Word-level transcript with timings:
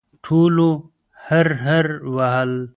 ټولو 0.23 0.69
هررر 1.25 1.87
وهل. 2.15 2.51